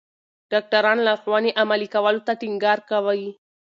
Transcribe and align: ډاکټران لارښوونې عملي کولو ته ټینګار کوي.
ډاکټران 0.51 0.97
لارښوونې 1.07 1.51
عملي 1.61 1.87
کولو 1.93 2.21
ته 2.27 2.33
ټینګار 2.41 2.79
کوي. 2.89 3.29